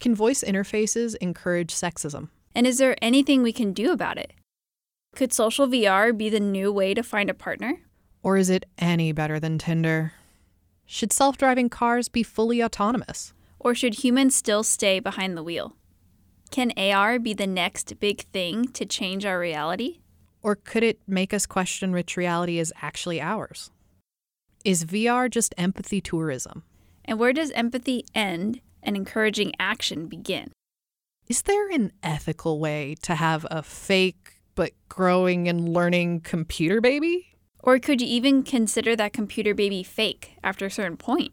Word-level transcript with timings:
Can 0.00 0.14
voice 0.14 0.44
interfaces 0.44 1.16
encourage 1.20 1.74
sexism? 1.74 2.28
And 2.54 2.66
is 2.66 2.78
there 2.78 2.96
anything 3.02 3.42
we 3.42 3.52
can 3.52 3.72
do 3.72 3.92
about 3.92 4.18
it? 4.18 4.32
Could 5.14 5.32
social 5.32 5.66
VR 5.66 6.16
be 6.16 6.28
the 6.28 6.40
new 6.40 6.72
way 6.72 6.94
to 6.94 7.02
find 7.02 7.30
a 7.30 7.34
partner? 7.34 7.80
Or 8.22 8.36
is 8.36 8.50
it 8.50 8.66
any 8.78 9.12
better 9.12 9.40
than 9.40 9.58
Tinder? 9.58 10.12
Should 10.84 11.12
self 11.12 11.36
driving 11.38 11.68
cars 11.68 12.08
be 12.08 12.22
fully 12.22 12.62
autonomous? 12.62 13.32
Or 13.58 13.74
should 13.74 14.04
humans 14.04 14.34
still 14.34 14.62
stay 14.62 15.00
behind 15.00 15.36
the 15.36 15.42
wheel? 15.42 15.76
Can 16.50 16.72
AR 16.76 17.18
be 17.18 17.34
the 17.34 17.46
next 17.46 17.98
big 17.98 18.22
thing 18.32 18.68
to 18.68 18.84
change 18.84 19.24
our 19.24 19.38
reality? 19.38 20.00
Or 20.42 20.54
could 20.54 20.84
it 20.84 21.00
make 21.06 21.34
us 21.34 21.46
question 21.46 21.92
which 21.92 22.16
reality 22.16 22.58
is 22.58 22.72
actually 22.82 23.20
ours? 23.20 23.70
Is 24.64 24.84
VR 24.84 25.30
just 25.30 25.54
empathy 25.58 26.00
tourism? 26.00 26.62
And 27.04 27.18
where 27.18 27.32
does 27.32 27.50
empathy 27.52 28.04
end 28.14 28.60
and 28.86 28.96
encouraging 28.96 29.52
action 29.58 30.06
begin? 30.06 30.52
Is 31.28 31.42
there 31.42 31.68
an 31.68 31.92
ethical 32.02 32.60
way 32.60 32.94
to 33.02 33.16
have 33.16 33.44
a 33.50 33.62
fake 33.62 34.40
but 34.54 34.70
growing 34.88 35.48
and 35.48 35.68
learning 35.68 36.20
computer 36.20 36.80
baby? 36.80 37.36
Or 37.62 37.80
could 37.80 38.00
you 38.00 38.06
even 38.06 38.44
consider 38.44 38.94
that 38.94 39.12
computer 39.12 39.52
baby 39.52 39.82
fake 39.82 40.36
after 40.44 40.66
a 40.66 40.70
certain 40.70 40.96
point? 40.96 41.32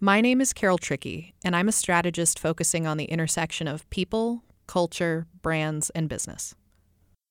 My 0.00 0.20
name 0.20 0.40
is 0.40 0.52
Carol 0.52 0.76
Trickey, 0.76 1.34
and 1.44 1.54
I'm 1.54 1.68
a 1.68 1.72
strategist 1.72 2.40
focusing 2.40 2.86
on 2.86 2.96
the 2.96 3.04
intersection 3.04 3.68
of 3.68 3.88
people, 3.88 4.42
culture, 4.66 5.28
brands, 5.40 5.90
and 5.90 6.08
business. 6.08 6.56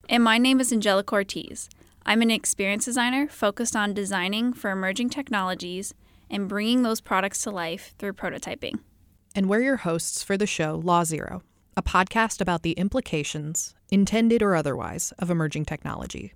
And 0.07 0.23
my 0.23 0.37
name 0.37 0.61
is 0.61 0.71
Angelica 0.71 1.13
Ortiz. 1.13 1.69
I'm 2.05 2.21
an 2.21 2.31
experience 2.31 2.85
designer 2.85 3.27
focused 3.27 3.75
on 3.75 3.93
designing 3.93 4.53
for 4.53 4.71
emerging 4.71 5.09
technologies 5.09 5.93
and 6.29 6.49
bringing 6.49 6.83
those 6.83 7.01
products 7.01 7.43
to 7.43 7.51
life 7.51 7.93
through 7.99 8.13
prototyping. 8.13 8.79
And 9.35 9.49
we're 9.49 9.61
your 9.61 9.77
hosts 9.77 10.21
for 10.21 10.37
the 10.37 10.45
show 10.45 10.79
Law 10.83 11.03
Zero, 11.03 11.41
a 11.75 11.81
podcast 11.81 12.39
about 12.39 12.61
the 12.61 12.73
implications, 12.73 13.73
intended 13.89 14.43
or 14.43 14.55
otherwise, 14.55 15.11
of 15.17 15.31
emerging 15.31 15.65
technology. 15.65 16.33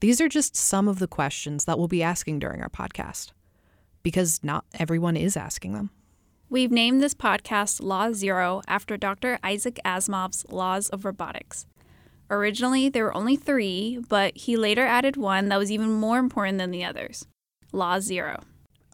These 0.00 0.22
are 0.22 0.28
just 0.28 0.56
some 0.56 0.88
of 0.88 1.00
the 1.00 1.06
questions 1.06 1.66
that 1.66 1.78
we'll 1.78 1.86
be 1.86 2.02
asking 2.02 2.38
during 2.38 2.62
our 2.62 2.70
podcast, 2.70 3.32
because 4.02 4.40
not 4.42 4.64
everyone 4.78 5.18
is 5.18 5.36
asking 5.36 5.74
them. 5.74 5.90
We've 6.48 6.70
named 6.70 7.02
this 7.02 7.12
podcast 7.12 7.82
Law 7.82 8.12
Zero 8.12 8.62
after 8.66 8.96
Dr. 8.96 9.38
Isaac 9.44 9.78
Asimov's 9.84 10.46
Laws 10.48 10.88
of 10.88 11.04
Robotics. 11.04 11.66
Originally, 12.30 12.88
there 12.88 13.04
were 13.04 13.16
only 13.16 13.36
three, 13.36 13.98
but 14.08 14.34
he 14.34 14.56
later 14.56 14.86
added 14.86 15.18
one 15.18 15.50
that 15.50 15.58
was 15.58 15.70
even 15.70 15.92
more 15.92 16.18
important 16.18 16.56
than 16.56 16.70
the 16.70 16.84
others 16.84 17.26
Law 17.70 18.00
Zero. 18.00 18.40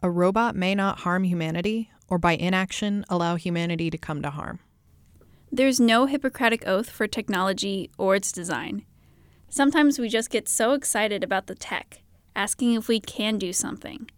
A 0.03 0.09
robot 0.11 0.53
may 0.53 0.75
not 0.75 0.99
harm 0.99 1.23
humanity, 1.23 1.89
or 2.07 2.17
by 2.17 2.33
inaction, 2.33 3.05
allow 3.09 3.35
humanity 3.35 3.89
to 3.89 3.97
come 3.97 4.21
to 4.21 4.29
harm. 4.29 4.59
There's 5.51 5.79
no 5.79 6.05
Hippocratic 6.05 6.67
oath 6.67 6.89
for 6.89 7.07
technology 7.07 7.89
or 7.97 8.15
its 8.15 8.31
design. 8.31 8.85
Sometimes 9.49 9.97
we 9.97 10.09
just 10.09 10.29
get 10.29 10.49
so 10.49 10.73
excited 10.73 11.23
about 11.23 11.47
the 11.47 11.55
tech, 11.55 12.01
asking 12.35 12.73
if 12.73 12.87
we 12.87 12.99
can 12.99 13.37
do 13.37 13.53
something. 13.53 14.09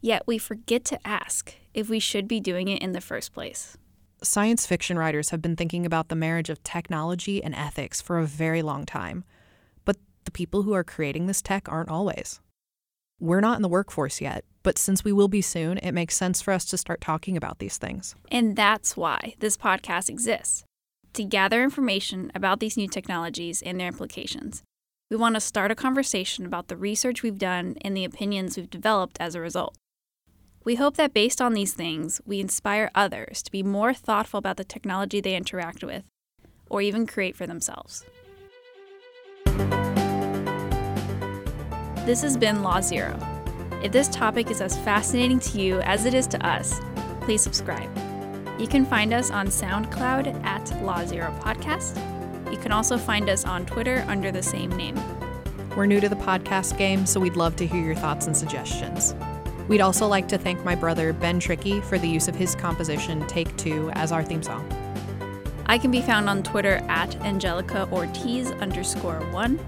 Yet 0.00 0.24
we 0.26 0.36
forget 0.36 0.84
to 0.86 1.06
ask 1.06 1.54
if 1.72 1.88
we 1.88 1.98
should 1.98 2.28
be 2.28 2.38
doing 2.38 2.68
it 2.68 2.82
in 2.82 2.92
the 2.92 3.00
first 3.00 3.32
place. 3.32 3.78
Science 4.22 4.66
fiction 4.66 4.98
writers 4.98 5.30
have 5.30 5.40
been 5.40 5.56
thinking 5.56 5.86
about 5.86 6.08
the 6.08 6.14
marriage 6.14 6.50
of 6.50 6.62
technology 6.62 7.42
and 7.42 7.54
ethics 7.54 8.00
for 8.00 8.18
a 8.18 8.26
very 8.26 8.62
long 8.62 8.84
time, 8.84 9.24
but 9.84 9.96
the 10.24 10.30
people 10.30 10.62
who 10.62 10.74
are 10.74 10.84
creating 10.84 11.26
this 11.26 11.42
tech 11.42 11.66
aren't 11.70 11.90
always. 11.90 12.40
We're 13.20 13.40
not 13.40 13.56
in 13.56 13.62
the 13.62 13.68
workforce 13.68 14.20
yet, 14.20 14.44
but 14.62 14.78
since 14.78 15.04
we 15.04 15.12
will 15.12 15.28
be 15.28 15.40
soon, 15.40 15.78
it 15.78 15.92
makes 15.92 16.16
sense 16.16 16.42
for 16.42 16.52
us 16.52 16.64
to 16.66 16.76
start 16.76 17.00
talking 17.00 17.36
about 17.36 17.58
these 17.58 17.78
things. 17.78 18.14
And 18.30 18.56
that's 18.56 18.96
why 18.96 19.34
this 19.38 19.56
podcast 19.56 20.08
exists 20.08 20.64
to 21.14 21.24
gather 21.24 21.62
information 21.62 22.32
about 22.34 22.58
these 22.58 22.76
new 22.76 22.88
technologies 22.88 23.62
and 23.62 23.78
their 23.78 23.86
implications. 23.86 24.62
We 25.10 25.16
want 25.16 25.36
to 25.36 25.40
start 25.40 25.70
a 25.70 25.76
conversation 25.76 26.44
about 26.44 26.66
the 26.68 26.76
research 26.76 27.22
we've 27.22 27.38
done 27.38 27.76
and 27.82 27.96
the 27.96 28.04
opinions 28.04 28.56
we've 28.56 28.68
developed 28.68 29.16
as 29.20 29.34
a 29.34 29.40
result. 29.40 29.76
We 30.64 30.74
hope 30.74 30.96
that 30.96 31.14
based 31.14 31.40
on 31.40 31.52
these 31.52 31.72
things, 31.72 32.20
we 32.26 32.40
inspire 32.40 32.90
others 32.94 33.42
to 33.44 33.52
be 33.52 33.62
more 33.62 33.94
thoughtful 33.94 34.38
about 34.38 34.56
the 34.56 34.64
technology 34.64 35.20
they 35.20 35.36
interact 35.36 35.84
with 35.84 36.04
or 36.68 36.82
even 36.82 37.06
create 37.06 37.36
for 37.36 37.46
themselves. 37.46 38.04
This 42.04 42.20
has 42.20 42.36
been 42.36 42.62
Law 42.62 42.82
Zero. 42.82 43.18
If 43.82 43.90
this 43.90 44.08
topic 44.08 44.50
is 44.50 44.60
as 44.60 44.76
fascinating 44.80 45.38
to 45.38 45.58
you 45.58 45.80
as 45.80 46.04
it 46.04 46.12
is 46.12 46.26
to 46.26 46.46
us, 46.46 46.78
please 47.22 47.40
subscribe. 47.40 47.88
You 48.60 48.66
can 48.66 48.84
find 48.84 49.14
us 49.14 49.30
on 49.30 49.46
SoundCloud 49.46 50.44
at 50.44 50.82
Law 50.82 51.06
Zero 51.06 51.34
Podcast. 51.40 51.96
You 52.52 52.58
can 52.58 52.72
also 52.72 52.98
find 52.98 53.30
us 53.30 53.46
on 53.46 53.64
Twitter 53.64 54.04
under 54.06 54.30
the 54.30 54.42
same 54.42 54.68
name. 54.76 55.00
We're 55.74 55.86
new 55.86 55.98
to 55.98 56.10
the 56.10 56.16
podcast 56.16 56.76
game, 56.76 57.06
so 57.06 57.20
we'd 57.20 57.36
love 57.36 57.56
to 57.56 57.66
hear 57.66 57.82
your 57.82 57.94
thoughts 57.94 58.26
and 58.26 58.36
suggestions. 58.36 59.14
We'd 59.66 59.80
also 59.80 60.06
like 60.06 60.28
to 60.28 60.36
thank 60.36 60.62
my 60.62 60.74
brother 60.74 61.14
Ben 61.14 61.40
Trickey 61.40 61.80
for 61.80 61.96
the 61.96 62.06
use 62.06 62.28
of 62.28 62.34
his 62.34 62.54
composition 62.54 63.26
Take 63.28 63.56
Two 63.56 63.88
as 63.94 64.12
our 64.12 64.22
theme 64.22 64.42
song. 64.42 64.68
I 65.64 65.78
can 65.78 65.90
be 65.90 66.02
found 66.02 66.28
on 66.28 66.42
Twitter 66.42 66.84
at 66.86 67.16
Angelica 67.22 67.88
Ortiz 67.90 68.50
underscore 68.50 69.20
one. 69.32 69.58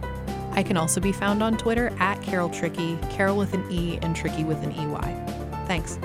I 0.57 0.63
can 0.63 0.77
also 0.79 1.01
be 1.01 1.13
found 1.13 1.43
on 1.43 1.57
Twitter 1.59 1.93
at 1.99 2.21
Carol 2.23 2.49
Trickey, 2.49 2.99
Carol 3.11 3.37
with 3.37 3.53
an 3.53 3.71
E 3.71 3.99
and 4.01 4.17
Trickey 4.17 4.43
with 4.43 4.63
an 4.65 4.73
EY. 4.73 5.67
Thanks. 5.67 5.99